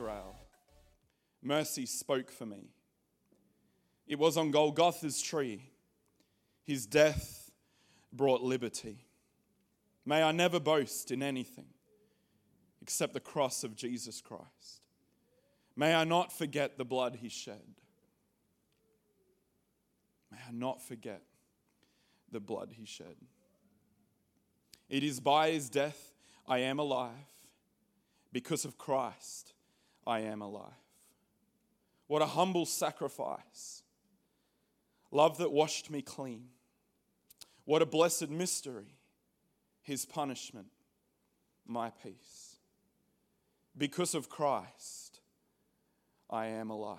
[0.00, 0.34] Israel,
[1.42, 2.70] mercy spoke for me.
[4.06, 5.62] It was on Golgotha's tree,
[6.64, 7.50] his death
[8.10, 9.04] brought liberty.
[10.06, 11.66] May I never boast in anything
[12.80, 14.80] except the cross of Jesus Christ.
[15.76, 17.60] May I not forget the blood he shed.
[20.32, 21.20] May I not forget
[22.32, 23.16] the blood he shed.
[24.88, 26.14] It is by his death
[26.48, 27.12] I am alive.
[28.32, 29.52] Because of Christ,
[30.06, 30.72] I am alive.
[32.06, 33.82] What a humble sacrifice.
[35.12, 36.48] Love that washed me clean.
[37.64, 38.96] What a blessed mystery.
[39.82, 40.68] His punishment,
[41.66, 42.56] my peace.
[43.76, 45.20] Because of Christ,
[46.28, 46.98] I am alive.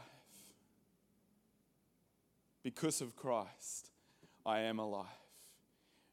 [2.63, 3.91] Because of Christ,
[4.45, 5.05] I am alive.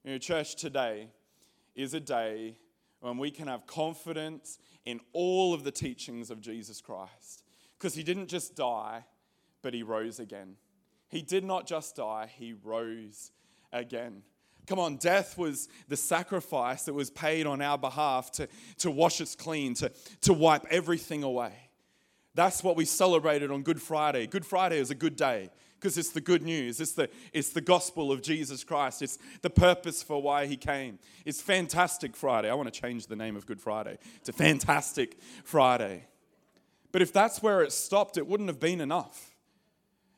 [0.05, 1.09] You know, church, today
[1.75, 2.57] is a day
[3.01, 7.45] when we can have confidence in all of the teachings of Jesus Christ.
[7.79, 9.05] Because he didn't just die,
[9.63, 10.57] but he rose again.
[11.09, 13.31] He did not just die, he rose
[13.73, 14.23] again.
[14.67, 19.21] Come on, death was the sacrifice that was paid on our behalf to, to wash
[19.21, 19.91] us clean, to,
[20.23, 21.53] to wipe everything away.
[22.35, 24.27] That's what we celebrated on Good Friday.
[24.27, 26.81] Good Friday is a good day because it's the good news.
[26.81, 29.01] It's the, it's the gospel of Jesus Christ.
[29.01, 30.99] It's the purpose for why he came.
[31.25, 32.51] It's Fantastic Friday.
[32.51, 36.05] I want to change the name of Good Friday to Fantastic Friday.
[36.91, 39.37] But if that's where it stopped, it wouldn't have been enough.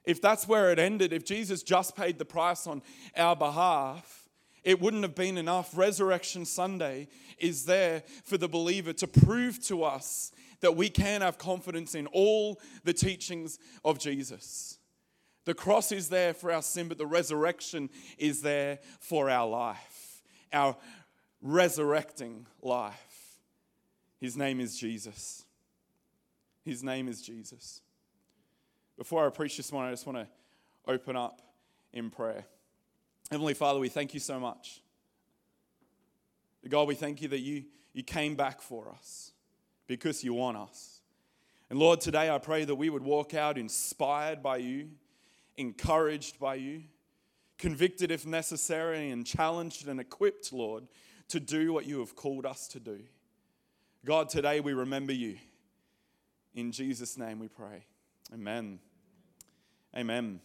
[0.05, 2.83] If that's where it ended, if Jesus just paid the price on
[3.17, 4.29] our behalf,
[4.65, 5.77] it wouldn't have been enough.
[5.77, 11.39] Resurrection Sunday is there for the believer to prove to us that we can have
[11.39, 14.80] confidence in all the teachings of Jesus.
[15.45, 20.23] The cross is there for our sin, but the resurrection is there for our life,
[20.53, 20.77] our
[21.41, 23.39] resurrecting life.
[24.21, 25.45] His name is Jesus.
[26.63, 27.81] His name is Jesus.
[28.99, 30.29] Before I preach this morning, I just want to
[30.87, 31.41] open up
[31.93, 32.45] in prayer.
[33.31, 34.83] Heavenly Father, we thank you so much.
[36.69, 37.65] God, we thank you that you,
[37.95, 39.33] you came back for us
[39.87, 41.01] because you want us.
[41.71, 44.91] And Lord, today I pray that we would walk out inspired by you
[45.57, 46.83] encouraged by you,
[47.59, 50.87] convicted if necessary, and challenged and equipped, Lord,
[51.29, 53.01] to do what you have called us to do.
[54.05, 55.37] God, today we remember you.
[56.55, 57.85] In Jesus' name we pray.
[58.33, 58.81] Amen.
[59.97, 60.41] Amen.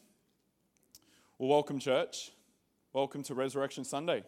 [1.38, 2.32] Well, welcome, church.
[2.94, 4.24] Welcome to Resurrection Sunday.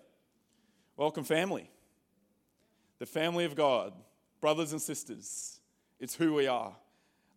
[0.95, 1.69] Welcome, family.
[2.99, 3.93] The family of God,
[4.41, 5.59] brothers and sisters.
[5.99, 6.75] It's who we are.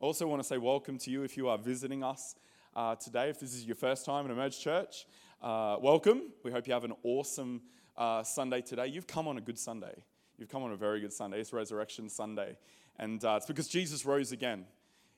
[0.01, 2.35] I also want to say welcome to you if you are visiting us
[2.75, 3.31] uh, today.
[3.31, 5.07] If this is your first time in Emerge Church,
[5.43, 6.23] uh, welcome.
[6.45, 7.63] We hope you have an awesome
[7.97, 8.87] uh, Sunday today.
[8.87, 9.95] You've come on a good Sunday.
[10.39, 11.41] You've come on a very good Sunday.
[11.41, 12.57] It's Resurrection Sunday.
[12.99, 14.67] And uh, it's because Jesus rose again.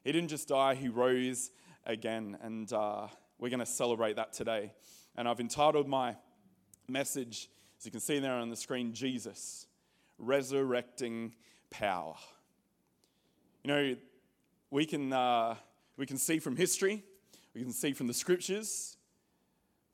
[0.05, 1.51] He didn't just die, He rose
[1.87, 2.39] again.
[2.43, 3.09] And uh,
[3.39, 4.73] we're going to celebrate that today.
[5.17, 6.17] And I've entitled my
[6.89, 7.49] message,
[7.79, 9.67] as you can see there on the screen, Jesus,
[10.19, 11.35] Resurrecting
[11.71, 12.15] Power.
[13.65, 13.97] You know,
[14.71, 15.57] we can, uh,
[15.97, 17.05] we can see from history
[17.55, 18.97] we can see from the scriptures,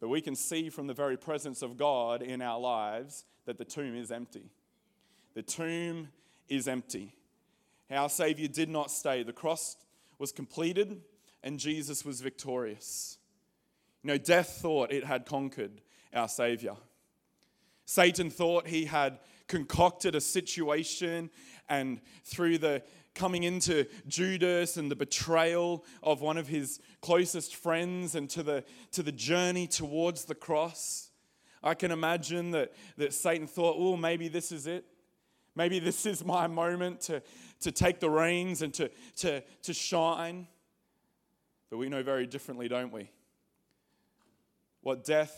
[0.01, 3.65] but we can see from the very presence of God in our lives that the
[3.65, 4.51] tomb is empty.
[5.35, 6.09] The tomb
[6.49, 7.15] is empty.
[7.91, 9.23] Our Savior did not stay.
[9.23, 9.77] The cross
[10.19, 11.01] was completed
[11.43, 13.19] and Jesus was victorious.
[14.03, 15.81] You know, death thought it had conquered
[16.13, 16.75] our Savior.
[17.85, 21.31] Satan thought he had concocted a situation,
[21.69, 22.83] and through the
[23.15, 28.65] coming into Judas and the betrayal of one of his closest friends and to the,
[28.93, 31.11] to the journey towards the cross.
[31.63, 34.85] I can imagine that, that Satan thought, oh, maybe this is it.
[35.57, 37.23] Maybe this is my moment to,
[37.61, 40.47] to take the reins and to, to, to shine.
[41.71, 43.11] But we know very differently, don't we?
[44.81, 45.37] What death,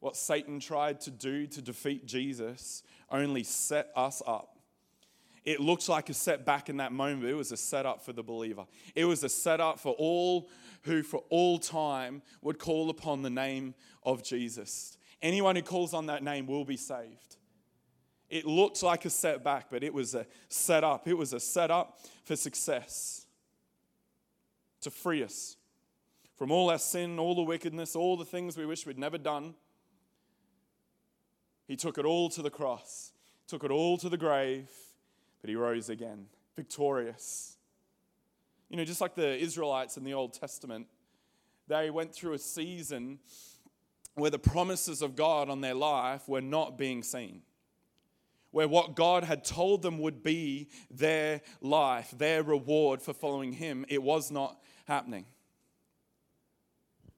[0.00, 4.53] what Satan tried to do to defeat Jesus, only set us up
[5.44, 7.24] it looks like a setback in that moment.
[7.24, 8.64] It was a setup for the believer.
[8.94, 10.48] It was a setup for all
[10.82, 14.96] who, for all time, would call upon the name of Jesus.
[15.20, 17.36] Anyone who calls on that name will be saved.
[18.30, 21.06] It looked like a setback, but it was a setup.
[21.06, 23.26] It was a setup for success
[24.80, 25.56] to free us
[26.36, 29.54] from all our sin, all the wickedness, all the things we wish we'd never done.
[31.66, 33.12] He took it all to the cross,
[33.46, 34.68] took it all to the grave
[35.44, 36.24] but he rose again,
[36.56, 37.58] victorious.
[38.70, 40.86] You know, just like the Israelites in the Old Testament,
[41.68, 43.18] they went through a season
[44.14, 47.42] where the promises of God on their life were not being seen,
[48.52, 53.84] where what God had told them would be their life, their reward for following Him,
[53.90, 55.26] it was not happening.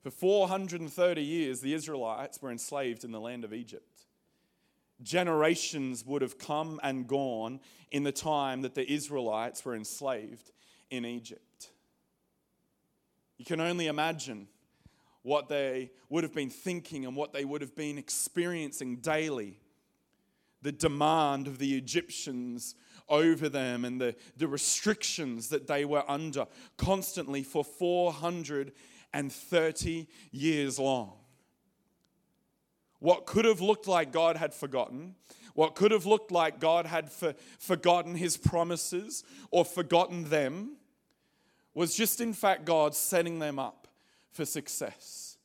[0.03, 3.96] For 430 years, the Israelites were enslaved in the land of Egypt.
[5.03, 7.61] Generations would have come and gone
[7.91, 10.51] in the time that the Israelites were enslaved
[10.91, 11.71] in Egypt.
[13.39, 14.49] You can only imagine
[15.23, 19.59] what they would have been thinking and what they would have been experiencing daily.
[20.63, 22.75] The demand of the Egyptians
[23.09, 26.47] over them and the, the restrictions that they were under
[26.77, 31.15] constantly for 430 years long.
[32.99, 35.15] What could have looked like God had forgotten,
[35.55, 40.77] what could have looked like God had for, forgotten his promises or forgotten them,
[41.75, 43.87] was just in fact God setting them up
[44.33, 45.37] for success.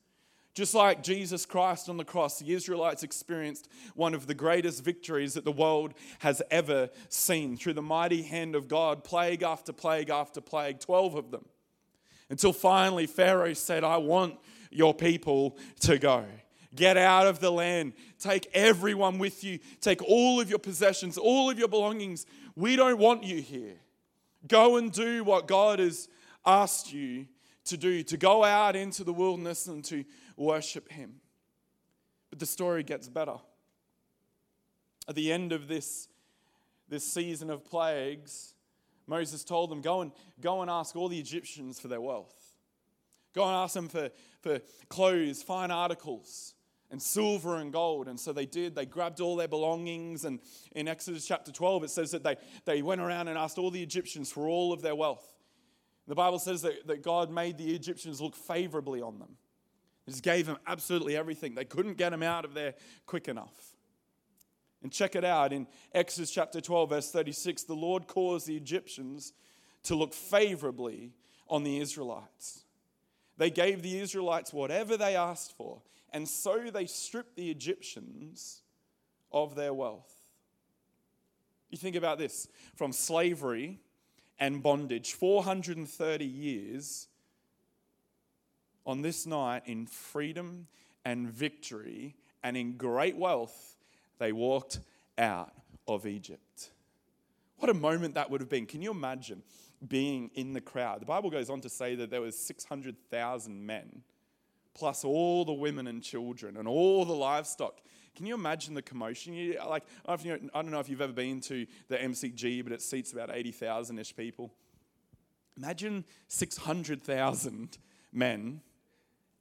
[0.53, 5.33] Just like Jesus Christ on the cross, the Israelites experienced one of the greatest victories
[5.36, 10.09] that the world has ever seen through the mighty hand of God, plague after plague
[10.09, 11.45] after plague, 12 of them.
[12.30, 14.36] Until finally Pharaoh said, I want
[14.71, 16.25] your people to go.
[16.73, 17.94] Get out of the land.
[18.19, 19.59] Take everyone with you.
[19.81, 22.25] Take all of your possessions, all of your belongings.
[22.56, 23.75] We don't want you here.
[24.47, 26.07] Go and do what God has
[26.45, 27.27] asked you
[27.65, 30.03] to do, to go out into the wilderness and to
[30.35, 31.15] worship Him.
[32.29, 33.35] But the story gets better.
[35.07, 36.07] At the end of this,
[36.88, 38.53] this season of plagues,
[39.07, 42.56] Moses told them, go and, go and ask all the Egyptians for their wealth.
[43.33, 44.09] Go and ask them for,
[44.41, 44.59] for
[44.89, 46.53] clothes, fine articles,
[46.91, 48.07] and silver and gold.
[48.07, 48.75] And so they did.
[48.75, 50.25] They grabbed all their belongings.
[50.25, 50.39] And
[50.73, 52.35] in Exodus chapter 12, it says that they,
[52.65, 55.33] they went around and asked all the Egyptians for all of their wealth.
[56.07, 59.38] The Bible says that, that God made the Egyptians look favorably on them.
[60.05, 61.55] He just gave them absolutely everything.
[61.55, 62.73] They couldn't get them out of there
[63.05, 63.75] quick enough.
[64.83, 69.33] And check it out in Exodus chapter 12, verse 36 the Lord caused the Egyptians
[69.83, 71.13] to look favorably
[71.47, 72.65] on the Israelites.
[73.38, 78.61] They gave the Israelites whatever they asked for, and so they stripped the Egyptians
[79.31, 80.11] of their wealth.
[81.69, 83.79] You think about this from slavery
[84.39, 87.07] and bondage, 430 years,
[88.85, 90.67] on this night in freedom
[91.05, 93.77] and victory and in great wealth,
[94.17, 94.79] they walked
[95.17, 95.53] out
[95.87, 96.71] of Egypt.
[97.57, 98.65] What a moment that would have been.
[98.65, 99.43] Can you imagine
[99.87, 101.01] being in the crowd?
[101.01, 104.01] The Bible goes on to say that there was 600,000 men,
[104.73, 107.81] plus all the women and children and all the livestock
[108.15, 109.33] can you imagine the commotion?
[109.33, 113.13] You, like, I don't, know if you've ever been to the MCG, but it seats
[113.13, 114.53] about 80,000 ish people.
[115.57, 117.77] Imagine 600,000
[118.12, 118.62] men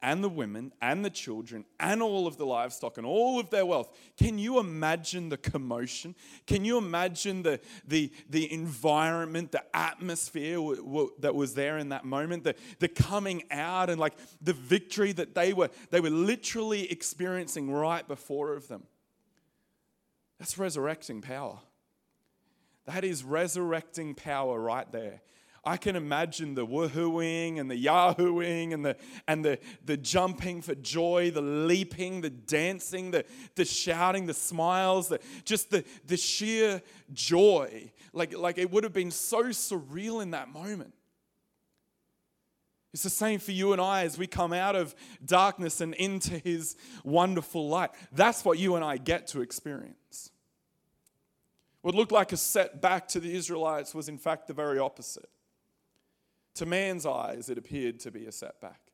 [0.02, 3.66] and the women and the children and all of the livestock and all of their
[3.66, 3.94] wealth.
[4.16, 6.14] Can you imagine the commotion?
[6.46, 11.90] Can you imagine the, the, the environment, the atmosphere w- w- that was there in
[11.90, 16.10] that moment, the, the coming out and like the victory that they were, they were
[16.10, 18.84] literally experiencing right before of them?
[20.38, 21.58] That's resurrecting power.
[22.86, 25.20] That is resurrecting power right there.
[25.62, 28.96] I can imagine the woohooing and the yahooing and the
[29.28, 33.26] and the, the jumping for joy, the leaping, the dancing, the,
[33.56, 36.80] the shouting, the smiles, the, just the, the sheer
[37.12, 37.92] joy.
[38.14, 40.94] Like, like it would have been so surreal in that moment.
[42.92, 46.38] It's the same for you and I as we come out of darkness and into
[46.38, 47.90] his wonderful light.
[48.12, 50.30] That's what you and I get to experience.
[51.82, 55.28] What looked like a setback to the Israelites was, in fact, the very opposite.
[56.60, 58.92] To man's eyes, it appeared to be a setback.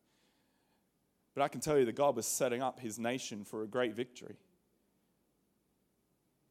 [1.35, 3.93] But I can tell you that God was setting up his nation for a great
[3.93, 4.37] victory.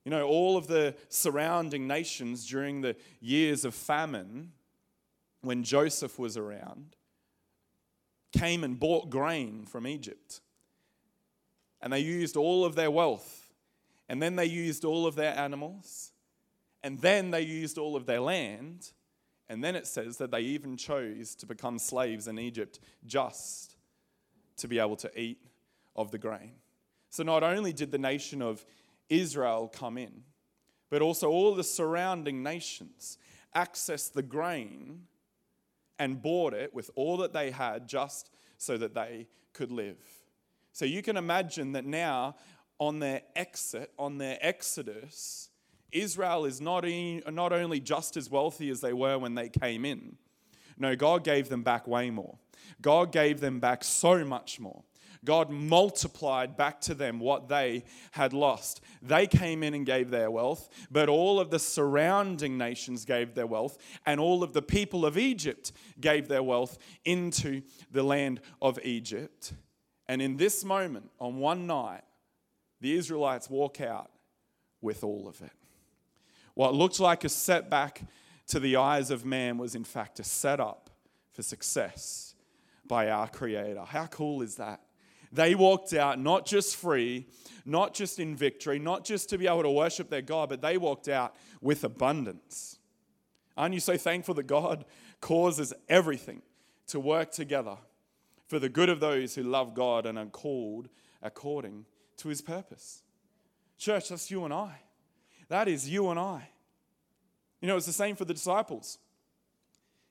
[0.04, 4.52] You know, all of the surrounding nations during the years of famine,
[5.40, 6.98] when Joseph was around,
[8.34, 10.42] came and bought grain from Egypt.
[11.80, 13.54] And they used all of their wealth.
[14.10, 16.12] And then they used all of their animals.
[16.84, 18.92] And then they used all of their land
[19.48, 23.76] and then it says that they even chose to become slaves in Egypt just
[24.58, 25.40] to be able to eat
[25.96, 26.54] of the grain.
[27.10, 28.66] So not only did the nation of
[29.10, 30.24] Israel come in,
[30.90, 33.18] but also all the surrounding nations
[33.56, 35.04] accessed the grain
[35.98, 39.98] and bought it with all that they had just so that they could live.
[40.74, 42.36] So you can imagine that now,
[42.80, 45.50] on their exit, on their exodus,
[45.96, 49.86] Israel is not, in, not only just as wealthy as they were when they came
[49.86, 50.18] in,
[50.78, 52.38] no, God gave them back way more.
[52.82, 54.84] God gave them back so much more.
[55.24, 58.82] God multiplied back to them what they had lost.
[59.02, 63.48] They came in and gave their wealth, but all of the surrounding nations gave their
[63.48, 68.80] wealth, and all of the people of Egypt gave their wealth into the land of
[68.84, 69.54] Egypt.
[70.08, 72.04] And in this moment, on one night,
[72.82, 74.12] the Israelites walk out
[74.82, 75.65] with all of it.
[76.56, 78.02] What looked like a setback
[78.48, 80.90] to the eyes of man was, in fact, a setup
[81.32, 82.34] for success
[82.88, 83.84] by our Creator.
[83.86, 84.82] How cool is that?
[85.32, 87.28] They walked out not just free,
[87.66, 90.78] not just in victory, not just to be able to worship their God, but they
[90.78, 92.80] walked out with abundance.
[93.58, 94.86] Aren't you so thankful that God
[95.20, 96.42] causes everything
[96.88, 97.78] to work together
[98.48, 100.88] for the good of those who love God and are called
[101.22, 101.86] according
[102.18, 103.02] to his purpose?
[103.78, 104.85] Church, that's you and I.
[105.48, 106.50] That is you and I.
[107.62, 108.98] You know, it's the same for the disciples.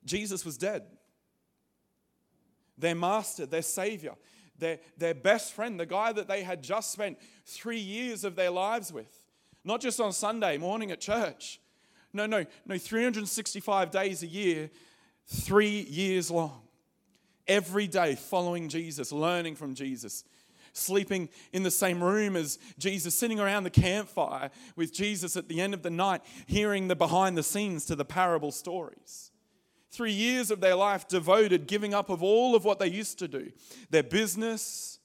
[0.04, 0.84] Jesus was dead.
[2.76, 4.14] Their master, their savior,
[4.58, 8.50] their, their best friend, the guy that they had just spent three years of their
[8.50, 9.26] lives with.
[9.64, 11.60] Not just on Sunday morning at church.
[12.12, 14.70] No, no, no, 365 days a year,
[15.26, 16.60] three years long.
[17.46, 20.24] Every day following Jesus, learning from Jesus,
[20.74, 25.60] sleeping in the same room as Jesus, sitting around the campfire with Jesus at the
[25.60, 29.30] end of the night, hearing the behind the scenes to the parable stories.
[29.90, 33.28] Three years of their life devoted, giving up of all of what they used to
[33.28, 33.52] do
[33.90, 34.98] their business,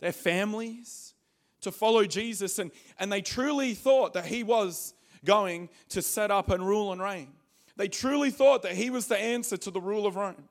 [0.00, 1.14] their families,
[1.60, 2.58] to follow Jesus.
[2.58, 7.00] And, and they truly thought that He was going to set up and rule and
[7.00, 7.28] reign.
[7.76, 10.48] They truly thought that He was the answer to the rule of Rome.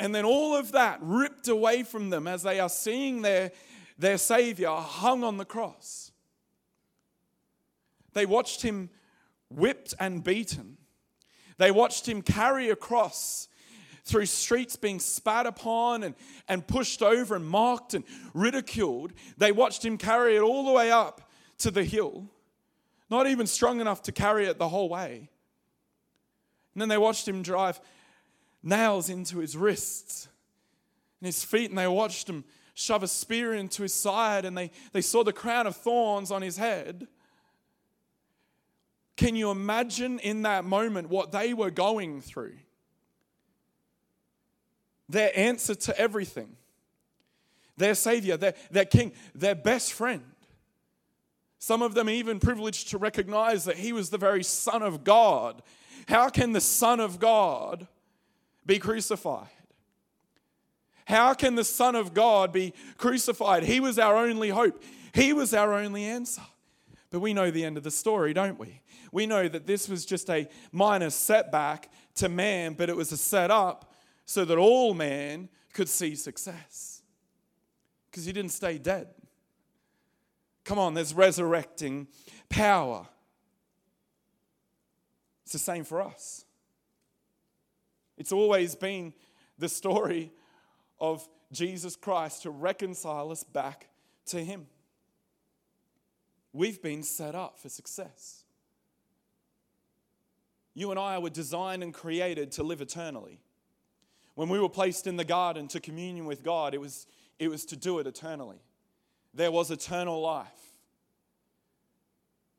[0.00, 3.52] And then all of that ripped away from them as they are seeing their,
[3.98, 6.12] their Savior hung on the cross.
[8.12, 8.90] They watched him
[9.50, 10.76] whipped and beaten.
[11.56, 13.48] They watched him carry a cross
[14.04, 16.14] through streets being spat upon and,
[16.48, 19.12] and pushed over and mocked and ridiculed.
[19.36, 22.26] They watched him carry it all the way up to the hill,
[23.10, 25.28] not even strong enough to carry it the whole way.
[26.74, 27.80] And then they watched him drive
[28.62, 30.28] nails into his wrists
[31.20, 34.70] and his feet, and they watched him shove a spear into his side, and they,
[34.92, 37.08] they saw the crown of thorns on his head.
[39.16, 42.54] Can you imagine in that moment what they were going through?
[45.08, 46.56] Their answer to everything,
[47.76, 50.22] their Savior, their, their King, their best friend.
[51.58, 55.62] Some of them even privileged to recognize that He was the very Son of God.
[56.06, 57.88] How can the Son of God
[58.68, 59.48] be crucified?
[61.06, 63.64] How can the Son of God be crucified?
[63.64, 64.80] He was our only hope,
[65.12, 66.42] He was our only answer.
[67.10, 68.82] But we know the end of the story, don't we?
[69.10, 73.16] We know that this was just a minor setback to man, but it was a
[73.16, 73.90] setup
[74.26, 77.00] so that all man could see success.
[78.10, 79.08] Because he didn't stay dead.
[80.64, 82.08] Come on, there's resurrecting
[82.50, 83.06] power.
[85.44, 86.44] It's the same for us.
[88.18, 89.14] It's always been
[89.58, 90.32] the story
[91.00, 93.88] of Jesus Christ to reconcile us back
[94.26, 94.66] to Him.
[96.52, 98.44] We've been set up for success.
[100.74, 103.40] You and I were designed and created to live eternally.
[104.34, 107.06] When we were placed in the garden to communion with God, it was,
[107.38, 108.62] it was to do it eternally.
[109.32, 110.46] There was eternal life.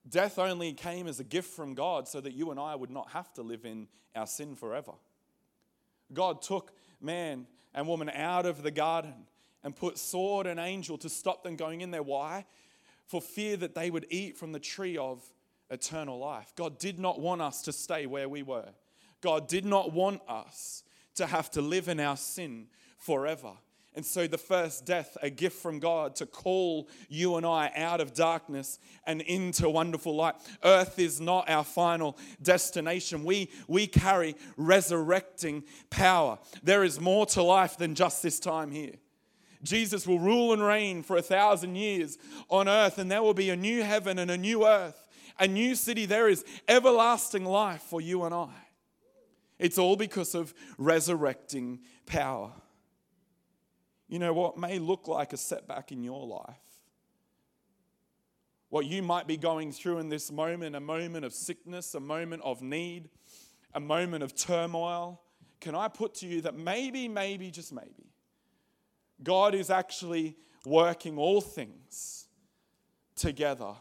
[0.08, 3.12] Death only came as a gift from God so that you and I would not
[3.12, 4.94] have to live in our sin forever.
[6.14, 9.14] God took man and woman out of the garden
[9.64, 12.04] and put sword and angel to stop them going in there.
[12.04, 12.46] Why?
[13.06, 15.24] For fear that they would eat from the tree of
[15.70, 16.54] eternal life.
[16.56, 18.70] God did not want us to stay where we were.
[19.22, 20.84] God did not want us
[21.16, 23.52] to have to live in our sin forever.
[24.00, 28.00] And so, the first death, a gift from God to call you and I out
[28.00, 30.36] of darkness and into wonderful light.
[30.64, 33.26] Earth is not our final destination.
[33.26, 36.40] We, we carry resurrecting power.
[36.64, 38.94] There is more to life than just this time here.
[39.64, 43.50] Jesus will rule and reign for a thousand years on earth, and there will be
[43.50, 46.06] a new heaven and a new earth, a new city.
[46.06, 48.48] There is everlasting life for you and I.
[49.58, 52.54] It's all because of resurrecting power
[54.10, 56.56] you know, what may look like a setback in your life.
[58.70, 62.42] What you might be going through in this moment a moment of sickness, a moment
[62.44, 63.10] of need,
[63.74, 65.22] a moment of turmoil.
[65.62, 68.14] Can I put to you that maybe, maybe, just maybe,
[69.22, 72.28] God is actually working all things
[73.16, 73.74] together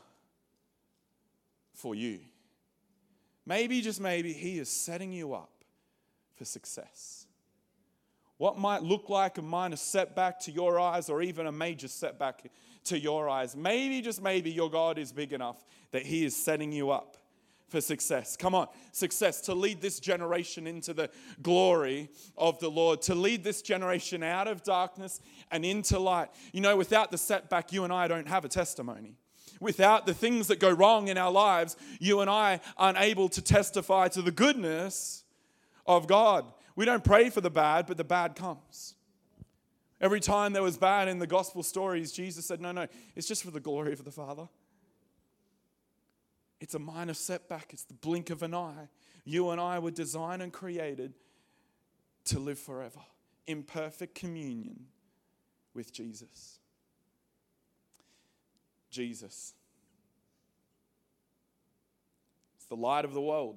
[1.72, 2.20] for you?
[3.46, 5.52] Maybe, just maybe, He is setting you up
[6.34, 7.17] for success.
[8.38, 12.50] What might look like a minor setback to your eyes or even a major setback
[12.84, 13.54] to your eyes.
[13.54, 17.16] Maybe, just maybe, your God is big enough that He is setting you up
[17.68, 18.36] for success.
[18.36, 21.10] Come on, success to lead this generation into the
[21.42, 26.28] glory of the Lord, to lead this generation out of darkness and into light.
[26.52, 29.16] You know, without the setback, you and I don't have a testimony.
[29.60, 33.42] Without the things that go wrong in our lives, you and I aren't able to
[33.42, 35.24] testify to the goodness
[35.84, 36.44] of God.
[36.78, 38.94] We don't pray for the bad, but the bad comes.
[40.00, 43.42] Every time there was bad in the gospel stories, Jesus said, No, no, it's just
[43.42, 44.48] for the glory of the Father.
[46.60, 48.88] It's a minor setback, it's the blink of an eye.
[49.24, 51.14] You and I were designed and created
[52.26, 53.00] to live forever
[53.48, 54.86] in perfect communion
[55.74, 56.60] with Jesus.
[58.88, 59.52] Jesus.
[62.56, 63.56] It's the light of the world.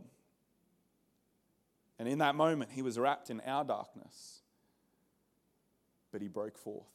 [2.01, 4.39] And in that moment, he was wrapped in our darkness,
[6.12, 6.89] but he broke forth.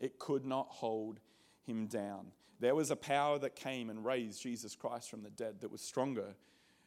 [0.00, 1.20] It could not hold
[1.66, 2.28] him down.
[2.60, 5.82] There was a power that came and raised Jesus Christ from the dead that was
[5.82, 6.34] stronger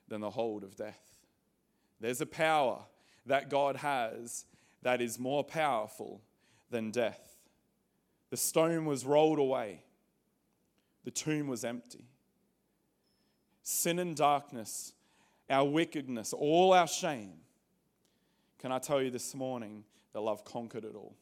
[0.08, 1.20] than the hold of death.
[2.00, 2.80] There's a power
[3.28, 4.46] that God has
[4.82, 6.24] that is more powerful
[6.72, 7.38] than death.
[8.32, 9.84] The stone was rolled away,
[11.04, 12.08] the tomb was empty.
[13.62, 14.94] Sin and darkness,
[15.52, 17.34] our wickedness, all our shame.
[18.60, 21.16] Can I tell you this morning that love conquered it all?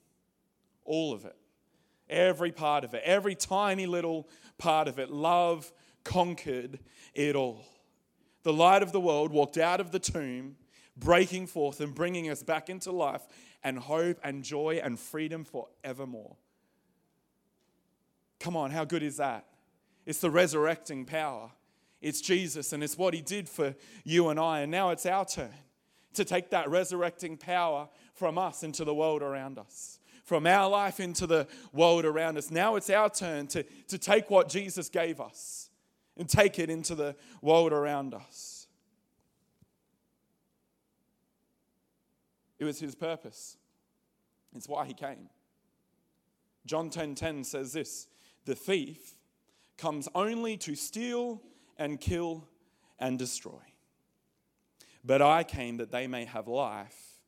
[0.85, 1.35] All of it.
[2.09, 5.09] Every part of it, every tiny little part of it.
[5.09, 5.71] Love
[6.03, 6.79] conquered
[7.13, 7.63] it all.
[8.43, 10.55] The light of the world walked out of the tomb,
[10.97, 13.21] breaking forth and bringing us back into life
[13.63, 16.35] and hope and joy and freedom forevermore.
[18.39, 19.45] Come on, how good is that?
[20.05, 21.51] It's the resurrecting power.
[22.01, 24.61] It's Jesus, and it's what He did for you and I.
[24.61, 25.53] And now it's our turn
[26.13, 30.99] to take that resurrecting power from us into the world around us from our life
[30.99, 32.51] into the world around us.
[32.51, 35.71] Now it's our turn to, to take what Jesus gave us
[36.15, 38.67] and take it into the world around us.
[42.59, 43.57] It was his purpose.
[44.55, 45.29] It's why he came.
[46.67, 48.07] John 10:10 10, 10 says this,
[48.45, 49.15] the thief
[49.77, 51.41] comes only to steal
[51.79, 52.47] and kill
[52.99, 53.61] and destroy.
[55.03, 57.19] But I came that they may have life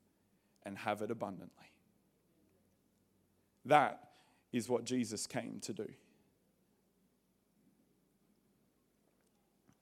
[0.63, 1.71] and have it abundantly.
[3.65, 4.09] That
[4.51, 5.87] is what Jesus came to do.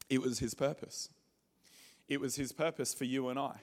[0.10, 1.10] It was his purpose.
[2.08, 3.58] It was his purpose for you and I.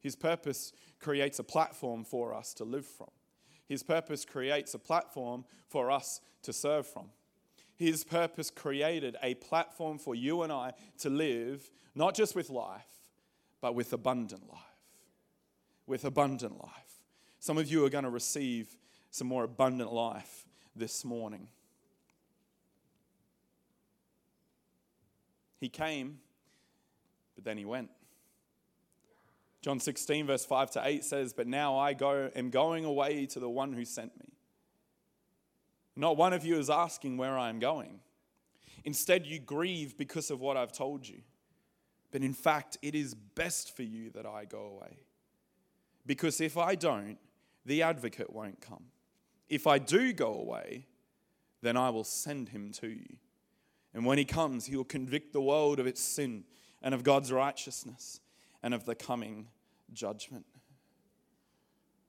[0.00, 3.10] His purpose creates a platform for us to live from.
[3.68, 7.10] His purpose creates a platform for us to serve from.
[7.80, 12.84] His purpose created a platform for you and I to live, not just with life,
[13.62, 14.60] but with abundant life.
[15.86, 17.00] With abundant life.
[17.38, 18.76] Some of you are going to receive
[19.10, 20.44] some more abundant life
[20.76, 21.48] this morning.
[25.58, 26.18] He came,
[27.34, 27.88] but then he went.
[29.62, 33.40] John 16, verse 5 to 8 says, But now I go, am going away to
[33.40, 34.29] the one who sent me.
[35.96, 38.00] Not one of you is asking where I am going.
[38.84, 41.20] Instead, you grieve because of what I've told you.
[42.10, 44.98] But in fact, it is best for you that I go away.
[46.06, 47.18] Because if I don't,
[47.66, 48.84] the advocate won't come.
[49.48, 50.86] If I do go away,
[51.62, 53.16] then I will send him to you.
[53.92, 56.44] And when he comes, he will convict the world of its sin
[56.82, 58.20] and of God's righteousness
[58.62, 59.48] and of the coming
[59.92, 60.46] judgment.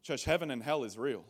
[0.03, 1.25] Church, heaven and hell is real.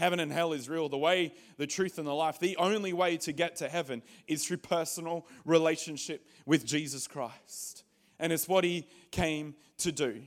[0.00, 0.88] Heaven and hell is real.
[0.88, 4.46] The way, the truth, and the life, the only way to get to heaven is
[4.46, 7.84] through personal relationship with Jesus Christ.
[8.18, 10.22] And it's what he came to do.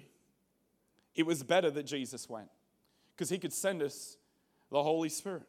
[1.15, 2.49] It was better that Jesus went
[3.15, 4.15] because he could send us
[4.69, 5.47] the Holy Spirit,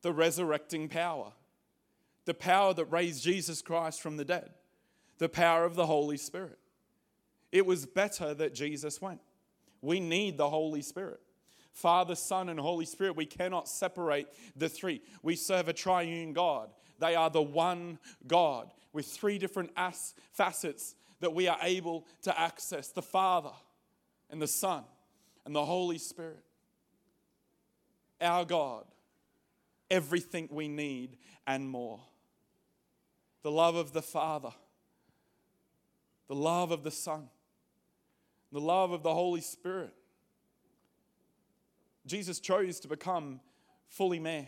[0.00, 1.32] the resurrecting power,
[2.24, 4.48] the power that raised Jesus Christ from the dead,
[5.18, 6.58] the power of the Holy Spirit.
[7.52, 9.20] It was better that Jesus went.
[9.82, 11.20] We need the Holy Spirit.
[11.74, 15.02] Father, Son, and Holy Spirit, we cannot separate the three.
[15.22, 16.70] We serve a triune God.
[16.98, 22.40] They are the one God with three different as- facets that we are able to
[22.40, 23.52] access the Father,
[24.30, 24.84] and the Son,
[25.44, 26.44] and the Holy Spirit
[28.20, 28.84] our God
[29.90, 32.00] everything we need and more.
[33.42, 34.50] The love of the Father,
[36.28, 37.28] the love of the Son,
[38.50, 39.92] the love of the Holy Spirit.
[42.06, 43.40] Jesus chose to become
[43.88, 44.46] fully man,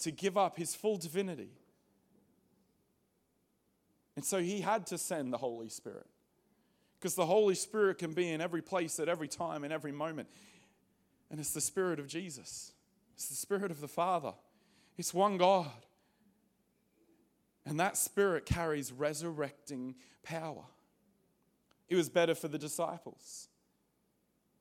[0.00, 1.50] to give up his full divinity.
[4.16, 6.06] And so he had to send the Holy Spirit.
[6.98, 10.28] Because the Holy Spirit can be in every place at every time, in every moment.
[11.30, 12.72] And it's the Spirit of Jesus,
[13.14, 14.32] it's the Spirit of the Father.
[14.98, 15.70] It's one God.
[17.66, 20.64] And that Spirit carries resurrecting power.
[21.88, 23.48] It was better for the disciples.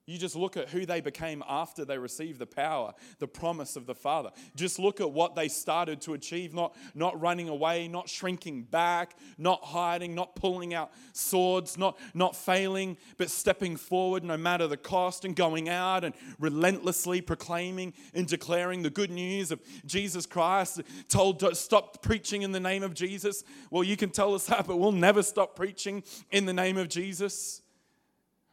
[0.07, 3.87] You just look at who they became after they received the power, the promise of
[3.87, 4.29] the Father.
[4.55, 9.17] Just look at what they started to achieve, not, not running away, not shrinking back,
[9.39, 14.77] not hiding, not pulling out swords, not, not failing, but stepping forward no matter the
[14.77, 20.83] cost and going out and relentlessly proclaiming and declaring the good news of Jesus Christ.
[21.07, 23.43] Told to stop preaching in the name of Jesus.
[23.71, 26.89] Well, you can tell us that, but we'll never stop preaching in the name of
[26.89, 27.63] Jesus.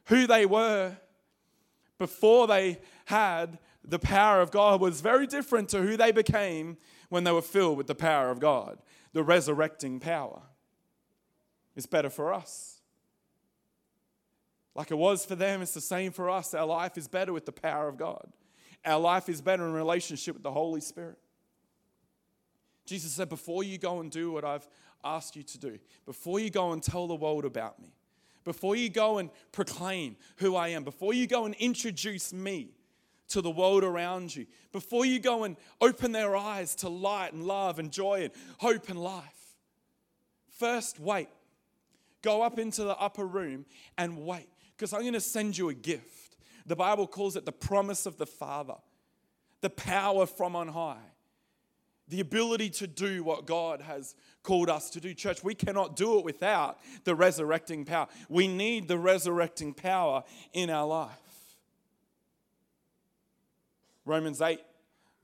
[0.06, 0.96] Who they were
[2.02, 6.76] before they had the power of God was very different to who they became
[7.10, 8.78] when they were filled with the power of God,
[9.12, 10.42] the resurrecting power.
[11.76, 12.80] It's better for us.
[14.74, 16.54] Like it was for them, it's the same for us.
[16.54, 18.32] Our life is better with the power of God.
[18.84, 21.18] Our life is better in relationship with the Holy Spirit.
[22.84, 24.66] Jesus said, Before you go and do what I've
[25.04, 27.94] asked you to do, before you go and tell the world about me,
[28.44, 32.70] before you go and proclaim who I am, before you go and introduce me
[33.28, 37.44] to the world around you, before you go and open their eyes to light and
[37.44, 39.56] love and joy and hope and life,
[40.58, 41.28] first wait.
[42.22, 43.66] Go up into the upper room
[43.98, 46.36] and wait because I'm going to send you a gift.
[46.66, 48.76] The Bible calls it the promise of the Father,
[49.60, 51.11] the power from on high
[52.08, 55.14] the ability to do what God has called us to do.
[55.14, 58.08] Church, we cannot do it without the resurrecting power.
[58.28, 61.10] We need the resurrecting power in our life.
[64.04, 64.60] Romans 8,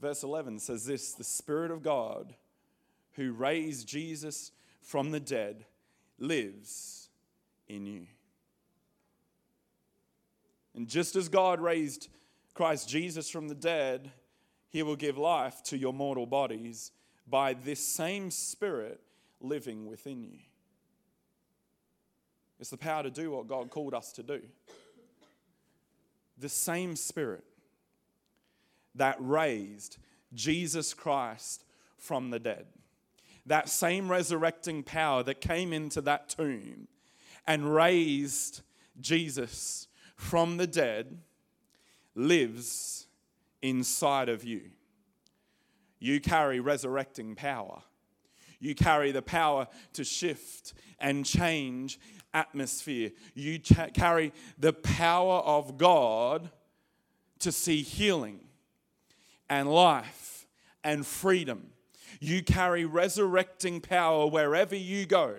[0.00, 2.34] verse 11 says this The Spirit of God
[3.14, 5.64] who raised Jesus from the dead
[6.18, 7.08] lives
[7.66, 8.06] in you.
[10.74, 12.08] And just as God raised
[12.54, 14.12] Christ Jesus from the dead,
[14.68, 16.92] he will give life to your mortal bodies
[17.26, 19.00] by this same Spirit
[19.40, 20.38] living within you.
[22.61, 24.40] It's the power to do what God called us to do.
[26.38, 27.44] The same Spirit
[28.94, 29.98] that raised
[30.35, 31.64] Jesus Christ
[31.96, 32.66] from the dead,
[33.46, 36.88] that same resurrecting power that came into that tomb
[37.46, 38.62] and raised
[39.00, 41.18] Jesus from the dead
[42.14, 43.08] lives
[43.62, 44.62] inside of you.
[45.99, 47.83] You carry resurrecting power.
[48.61, 51.99] You carry the power to shift and change
[52.35, 53.12] atmosphere.
[53.35, 56.51] You cha- carry the power of God
[57.40, 58.40] to see healing
[59.49, 60.47] and life
[60.83, 61.71] and freedom.
[62.21, 65.37] You carry resurrecting power wherever you go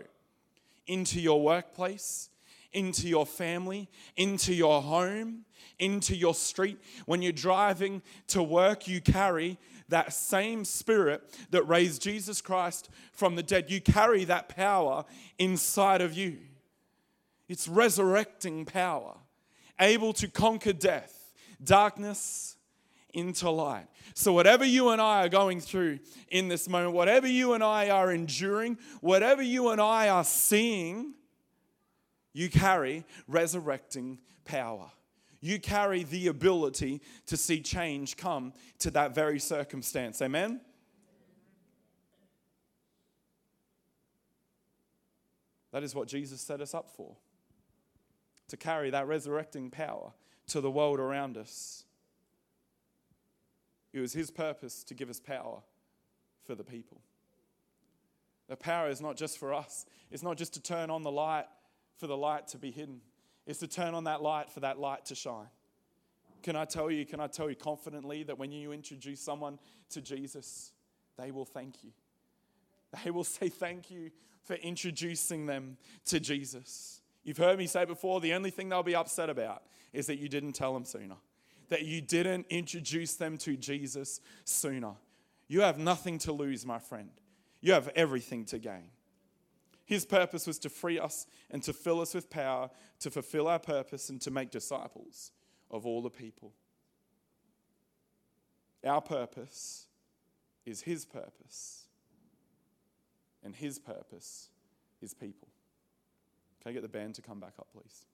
[0.88, 2.30] into your workplace,
[2.74, 5.46] into your family, into your home,
[5.80, 6.78] into your street.
[7.06, 9.58] When you're driving to work, you carry
[9.90, 13.70] that same spirit that raised Jesus Christ from the dead.
[13.70, 15.06] You carry that power
[15.38, 16.38] inside of you.
[17.48, 19.16] It's resurrecting power,
[19.80, 22.56] able to conquer death, darkness
[23.12, 23.88] into light.
[24.14, 27.90] So, whatever you and I are going through in this moment, whatever you and I
[27.90, 31.16] are enduring, whatever you and I are seeing,
[32.39, 34.89] you carry resurrecting power.
[35.41, 40.21] You carry the ability to see change come to that very circumstance.
[40.21, 40.62] Amen?
[45.73, 47.17] That is what Jesus set us up for
[48.47, 50.13] to carry that resurrecting power
[50.47, 51.84] to the world around us.
[53.91, 55.60] It was His purpose to give us power
[56.45, 57.02] for the people.
[58.47, 61.45] The power is not just for us, it's not just to turn on the light
[62.00, 63.02] for the light to be hidden
[63.46, 65.50] is to turn on that light for that light to shine.
[66.42, 69.60] Can I tell you, can I tell you confidently that when you introduce someone
[69.90, 70.72] to Jesus,
[71.18, 71.92] they will thank you.
[73.04, 74.12] They will say thank you
[74.44, 77.02] for introducing them to Jesus.
[77.24, 80.30] You've heard me say before, the only thing they'll be upset about is that you
[80.30, 81.18] didn't tell them sooner,
[81.68, 84.94] that you didn't introduce them to Jesus sooner.
[85.48, 87.10] You have nothing to lose, my friend.
[87.62, 88.92] You have everything to gain.
[89.89, 93.58] His purpose was to free us and to fill us with power to fulfill our
[93.58, 95.32] purpose and to make disciples
[95.71, 96.54] of all the people.
[98.86, 99.88] Our purpose
[100.63, 101.88] is His purpose,
[103.43, 104.49] and His purpose
[105.02, 105.47] is people.
[106.62, 108.06] Can I get the band to come back up, please?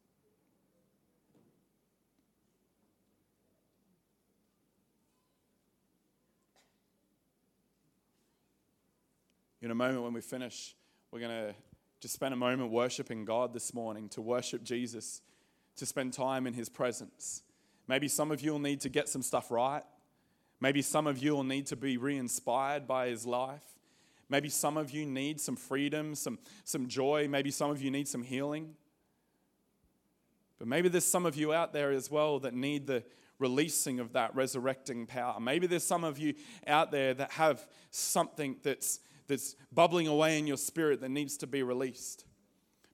[9.61, 10.73] In a moment when we finish,
[11.15, 11.56] we're going to
[12.01, 15.21] just spend a moment worshiping God this morning, to worship Jesus,
[15.78, 17.41] to spend time in His presence.
[17.88, 19.84] Maybe some of you will need to get some stuff right.
[20.60, 23.63] Maybe some of you will need to be re inspired by His life.
[24.28, 27.30] Maybe some of you need some freedom, some, some joy.
[27.30, 28.73] Maybe some of you need some healing.
[30.60, 33.06] But maybe there's some of you out there as well that need the
[33.39, 35.39] releasing of that resurrecting power.
[35.39, 36.34] Maybe there's some of you
[36.67, 41.47] out there that have something that's, that's bubbling away in your spirit that needs to
[41.47, 42.25] be released.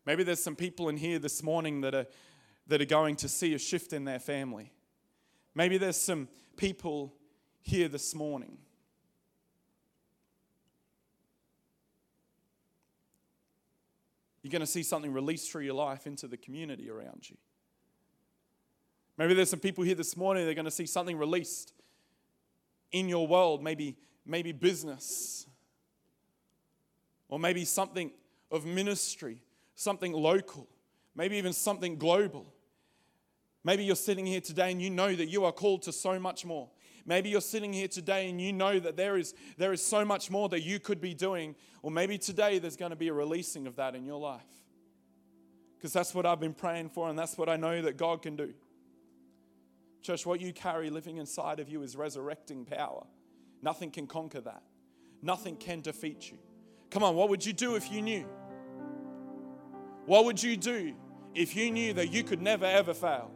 [0.05, 2.07] Maybe there's some people in here this morning that are,
[2.67, 4.71] that are going to see a shift in their family.
[5.53, 7.13] Maybe there's some people
[7.61, 8.57] here this morning.
[14.41, 17.37] You're going to see something released through your life into the community around you.
[19.17, 21.73] Maybe there's some people here this morning, they're going to see something released
[22.91, 25.45] in your world, maybe, maybe business,
[27.31, 28.11] or maybe something
[28.51, 29.41] of ministry,
[29.73, 30.67] something local,
[31.15, 32.53] maybe even something global.
[33.63, 36.45] Maybe you're sitting here today and you know that you are called to so much
[36.45, 36.69] more.
[37.05, 40.29] Maybe you're sitting here today and you know that there is, there is so much
[40.29, 41.55] more that you could be doing.
[41.81, 44.41] Or maybe today there's going to be a releasing of that in your life.
[45.77, 48.35] Because that's what I've been praying for and that's what I know that God can
[48.35, 48.53] do.
[50.01, 53.05] Church, what you carry living inside of you is resurrecting power.
[53.61, 54.63] Nothing can conquer that,
[55.21, 56.37] nothing can defeat you.
[56.91, 58.27] Come on, what would you do if you knew?
[60.06, 60.93] What would you do
[61.34, 63.32] if you knew that you could never ever fail?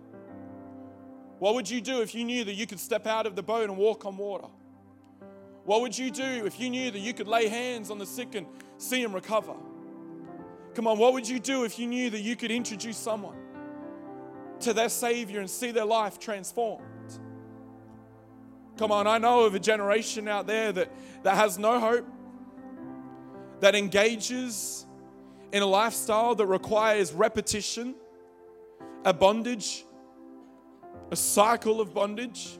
[1.39, 3.63] What would you do if you knew that you could step out of the boat
[3.63, 4.47] and walk on water?
[5.63, 8.35] What would you do if you knew that you could lay hands on the sick
[8.35, 8.45] and
[8.77, 9.55] see them recover?
[10.75, 13.37] Come on, what would you do if you knew that you could introduce someone
[14.61, 16.83] to their Savior and see their life transformed.
[18.77, 20.91] Come on, I know of a generation out there that,
[21.23, 22.05] that has no hope,
[23.59, 24.85] that engages
[25.51, 27.95] in a lifestyle that requires repetition,
[29.05, 29.85] a bondage,
[31.11, 32.59] a cycle of bondage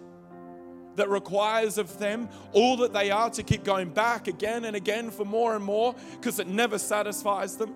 [0.95, 5.11] that requires of them all that they are to keep going back again and again
[5.11, 7.73] for more and more because it never satisfies them.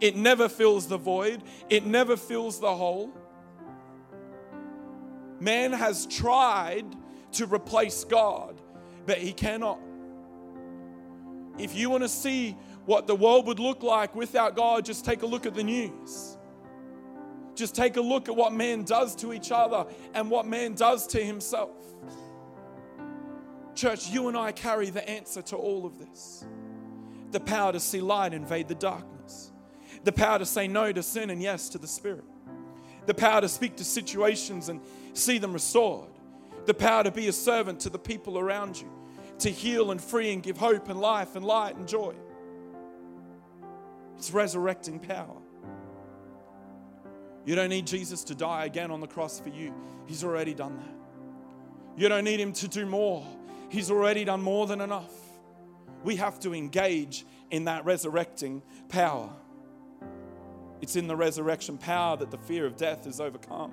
[0.00, 3.12] It never fills the void, it never fills the hole.
[5.40, 6.86] Man has tried
[7.32, 8.60] to replace God,
[9.06, 9.80] but he cannot.
[11.58, 15.22] If you want to see what the world would look like without God, just take
[15.22, 16.36] a look at the news.
[17.54, 21.06] Just take a look at what man does to each other and what man does
[21.08, 21.70] to himself.
[23.74, 26.44] Church, you and I carry the answer to all of this.
[27.30, 29.52] The power to see light invade the darkness,
[30.04, 32.24] the power to say no to sin and yes to the Spirit,
[33.06, 34.80] the power to speak to situations and
[35.14, 36.10] see them restored,
[36.66, 38.90] the power to be a servant to the people around you,
[39.42, 42.14] to heal and free and give hope and life and light and joy.
[44.16, 45.36] It's resurrecting power.
[47.44, 49.74] You don't need Jesus to die again on the cross for you,
[50.06, 52.00] He's already done that.
[52.00, 53.26] You don't need Him to do more,
[53.68, 55.12] He's already done more than enough.
[56.04, 59.30] We have to engage in that resurrecting power.
[60.80, 63.72] It's in the resurrection power that the fear of death is overcome.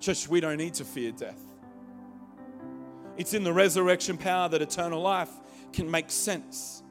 [0.00, 1.45] Church, we don't need to fear death.
[3.16, 5.30] It's in the resurrection power that eternal life
[5.72, 6.82] can make sense.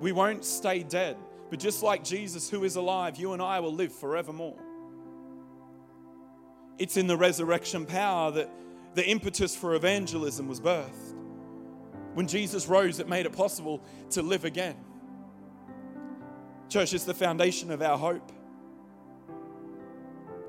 [0.00, 1.16] We won't stay dead,
[1.50, 4.58] but just like Jesus, who is alive, you and I will live forevermore.
[6.78, 8.50] It's in the resurrection power that
[8.94, 11.14] the impetus for evangelism was birthed.
[12.14, 14.76] When Jesus rose, it made it possible to live again.
[16.68, 18.32] Church, is the foundation of our hope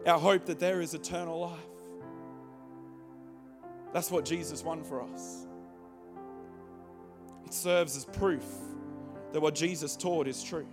[0.06, 1.73] our hope that there is eternal life.
[3.94, 5.46] That's what Jesus won for us.
[7.46, 8.44] It serves as proof
[9.32, 10.68] that what Jesus taught is true.